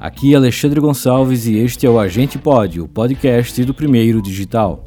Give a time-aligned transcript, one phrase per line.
[0.00, 4.82] Aqui Alexandre Gonçalves e este é o Agente Pod, o podcast do Primeiro Digital.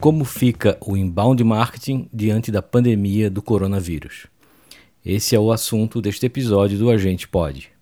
[0.00, 4.26] Como fica o inbound marketing diante da pandemia do coronavírus?
[5.04, 7.73] Esse é o assunto deste episódio do Agente Pod.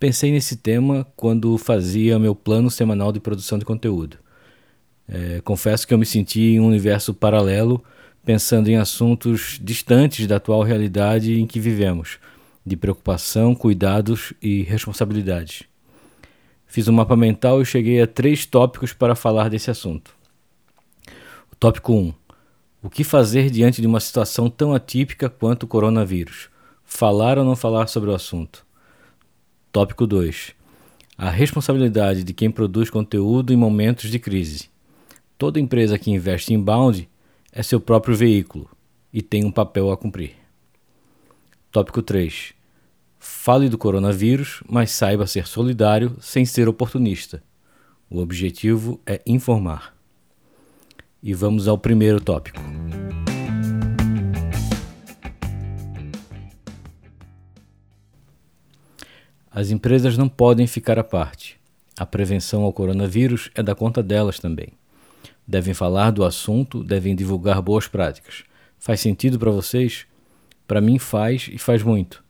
[0.00, 4.16] Pensei nesse tema quando fazia meu plano semanal de produção de conteúdo.
[5.06, 7.84] É, confesso que eu me senti em um universo paralelo,
[8.24, 12.18] pensando em assuntos distantes da atual realidade em que vivemos,
[12.64, 15.68] de preocupação, cuidados e responsabilidade.
[16.66, 20.16] Fiz um mapa mental e cheguei a três tópicos para falar desse assunto.
[21.52, 22.14] O tópico 1.
[22.82, 26.48] O que fazer diante de uma situação tão atípica quanto o coronavírus?
[26.86, 28.69] Falar ou não falar sobre o assunto?
[29.72, 30.52] Tópico 2.
[31.16, 34.68] A responsabilidade de quem produz conteúdo em momentos de crise.
[35.38, 37.08] Toda empresa que investe em bound
[37.52, 38.68] é seu próprio veículo
[39.12, 40.32] e tem um papel a cumprir.
[41.70, 42.52] Tópico 3.
[43.20, 47.40] Fale do coronavírus, mas saiba ser solidário sem ser oportunista.
[48.10, 49.94] O objetivo é informar.
[51.22, 52.60] E vamos ao primeiro tópico.
[59.52, 61.58] As empresas não podem ficar à parte.
[61.98, 64.68] A prevenção ao coronavírus é da conta delas também.
[65.44, 68.44] Devem falar do assunto, devem divulgar boas práticas.
[68.78, 70.06] Faz sentido para vocês?
[70.68, 72.22] Para mim faz e faz muito.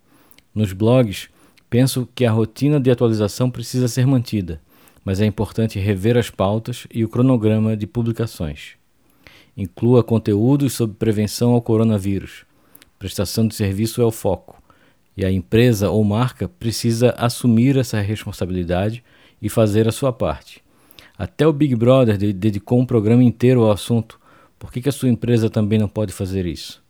[0.55, 1.29] Nos blogs,
[1.69, 4.59] penso que a rotina de atualização precisa ser mantida,
[5.05, 8.77] mas é importante rever as pautas e o cronograma de publicações.
[9.55, 12.47] Inclua conteúdos sobre prevenção ao coronavírus.
[12.99, 14.60] Prestação de serviço é o foco,
[15.17, 19.03] e a empresa ou marca precisa assumir essa responsabilidade
[19.41, 20.63] e fazer a sua parte.
[21.19, 24.19] Até o Big Brother dedicou um programa inteiro ao assunto.
[24.59, 26.83] Por que, que a sua empresa também não pode fazer isso?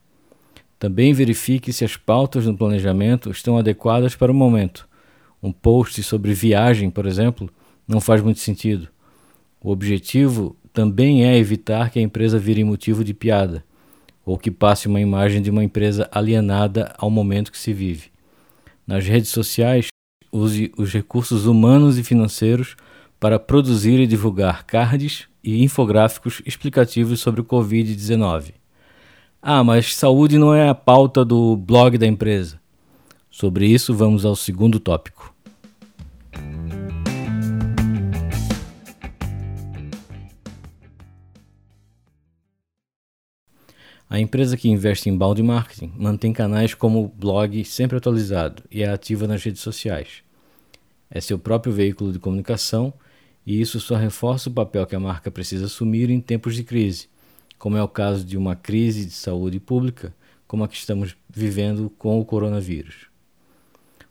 [0.78, 4.89] Também verifique se as pautas no planejamento estão adequadas para o momento.
[5.43, 7.50] Um post sobre viagem, por exemplo,
[7.87, 8.89] não faz muito sentido.
[9.61, 13.65] O objetivo também é evitar que a empresa vire motivo de piada
[14.25, 18.11] ou que passe uma imagem de uma empresa alienada ao momento que se vive.
[18.91, 19.87] Nas redes sociais,
[20.33, 22.75] use os recursos humanos e financeiros
[23.21, 28.53] para produzir e divulgar cards e infográficos explicativos sobre o Covid-19.
[29.41, 32.61] Ah, mas saúde não é a pauta do blog da empresa.
[33.31, 35.30] Sobre isso, vamos ao segundo tópico.
[44.10, 48.82] A empresa que investe em balde marketing mantém canais como o blog sempre atualizado e
[48.82, 50.25] é ativa nas redes sociais.
[51.09, 52.93] É seu próprio veículo de comunicação
[53.47, 57.09] e isso só reforça o papel que a marca precisa assumir em tempos de crise,
[57.56, 60.12] como é o caso de uma crise de saúde pública,
[60.44, 63.06] como a que estamos vivendo com o coronavírus.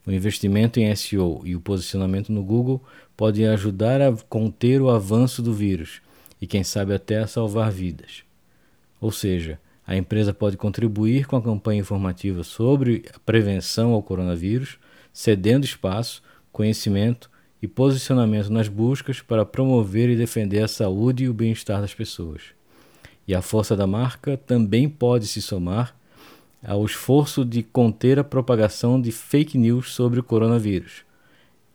[0.08, 2.82] O investimento em SEO e o posicionamento no Google
[3.18, 6.02] podem ajudar a conter o avanço do vírus
[6.40, 8.24] e, quem sabe, até a salvar vidas.
[9.02, 9.60] Ou seja,
[9.90, 14.78] a empresa pode contribuir com a campanha informativa sobre a prevenção ao coronavírus,
[15.12, 17.28] cedendo espaço, conhecimento
[17.60, 22.44] e posicionamento nas buscas para promover e defender a saúde e o bem-estar das pessoas.
[23.28, 25.96] E a força da marca também pode se somar
[26.64, 31.04] ao esforço de conter a propagação de fake news sobre o coronavírus.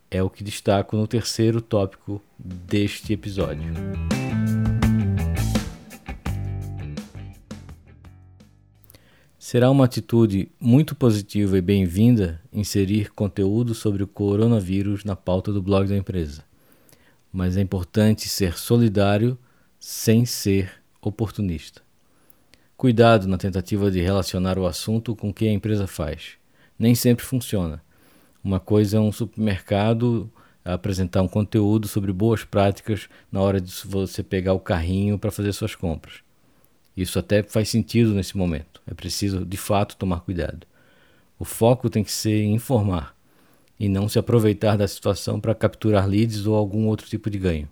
[0.09, 3.73] É o que destaco no terceiro tópico deste episódio.
[9.47, 15.61] Será uma atitude muito positiva e bem-vinda inserir conteúdo sobre o coronavírus na pauta do
[15.61, 16.43] blog da empresa.
[17.31, 19.37] Mas é importante ser solidário
[19.79, 21.83] sem ser oportunista.
[22.75, 26.39] Cuidado na tentativa de relacionar o assunto com o que a empresa faz.
[26.79, 27.83] Nem sempre funciona.
[28.43, 30.27] Uma coisa é um supermercado
[30.65, 35.53] apresentar um conteúdo sobre boas práticas na hora de você pegar o carrinho para fazer
[35.53, 36.24] suas compras.
[36.95, 38.81] Isso até faz sentido nesse momento.
[38.87, 40.65] É preciso, de fato, tomar cuidado.
[41.37, 43.15] O foco tem que ser em informar
[43.79, 47.67] e não se aproveitar da situação para capturar leads ou algum outro tipo de ganho.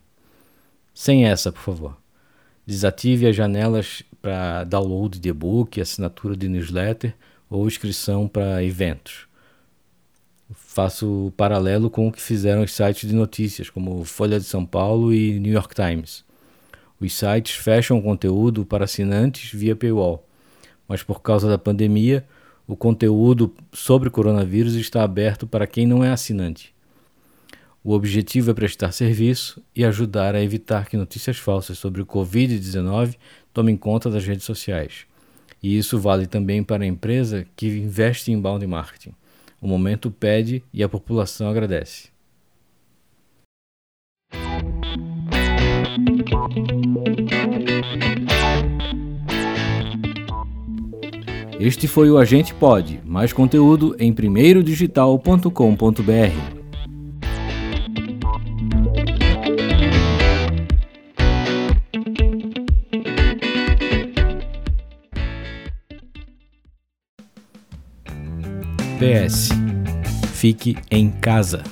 [0.93, 1.97] Sem essa, por favor.
[2.65, 7.15] Desative as janelas para download de e-book, assinatura de newsletter
[7.49, 9.27] ou inscrição para eventos.
[10.53, 15.13] Faço paralelo com o que fizeram os sites de notícias, como Folha de São Paulo
[15.13, 16.23] e New York Times.
[17.03, 20.25] Os sites fecham o conteúdo para assinantes via paywall,
[20.87, 22.25] mas por causa da pandemia,
[22.65, 26.73] o conteúdo sobre coronavírus está aberto para quem não é assinante.
[27.83, 33.17] O objetivo é prestar serviço e ajudar a evitar que notícias falsas sobre o Covid-19
[33.53, 35.05] tomem conta das redes sociais.
[35.61, 39.13] E isso vale também para a empresa que investe em bound marketing.
[39.59, 42.12] O momento pede e a população agradece.
[51.65, 52.99] Este foi o Agente Pod.
[53.05, 56.03] Mais conteúdo em primeirodigital.com.br.
[68.99, 69.51] PS.
[70.33, 71.63] Fique em casa.